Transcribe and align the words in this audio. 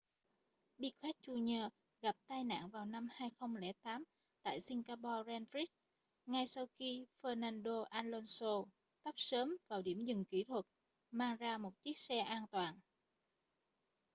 piquet 0.79 1.15
jr 1.25 1.69
gặp 2.01 2.15
tai 2.27 2.43
nạn 2.43 2.69
vào 2.69 2.85
năm 2.85 3.07
2008 3.11 4.03
tại 4.41 4.61
singapore 4.61 5.23
grand 5.25 5.47
prix 5.51 5.69
ngay 6.25 6.47
sau 6.47 6.65
khi 6.79 7.05
fernando 7.21 7.83
alonso 7.83 8.63
tấp 9.03 9.11
sớm 9.17 9.57
vào 9.67 9.81
điểm 9.81 10.03
dừng 10.05 10.25
kỹ 10.25 10.43
thuật 10.43 10.65
mang 11.11 11.37
ra 11.37 11.57
một 11.57 11.73
chiếc 11.83 11.97
xe 11.97 12.19
an 12.19 12.45
toàn 12.51 12.75